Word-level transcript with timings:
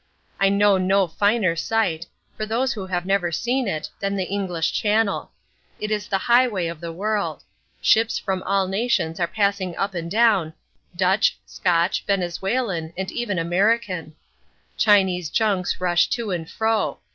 I 0.39 0.49
know 0.49 0.79
no 0.79 1.05
finer 1.05 1.55
sight, 1.55 2.07
for 2.35 2.47
those 2.47 2.73
who 2.73 2.87
have 2.87 3.05
never 3.05 3.31
seen 3.31 3.67
it, 3.67 3.87
than 3.99 4.15
the 4.15 4.23
English 4.23 4.73
Channel. 4.73 5.29
It 5.79 5.91
is 5.91 6.07
the 6.07 6.17
highway 6.17 6.65
of 6.65 6.81
the 6.81 6.91
world. 6.91 7.43
Ships 7.83 8.19
of 8.27 8.41
all 8.43 8.67
nations 8.67 9.19
are 9.19 9.27
passing 9.27 9.77
up 9.77 9.93
and 9.93 10.09
down, 10.09 10.55
Dutch, 10.95 11.37
Scotch, 11.45 12.03
Venezuelan, 12.07 12.93
and 12.97 13.11
even 13.11 13.37
American. 13.37 14.15
Chinese 14.75 15.29
junks 15.29 15.79
rush 15.79 16.07
to 16.09 16.31
and 16.31 16.49
fro. 16.49 16.97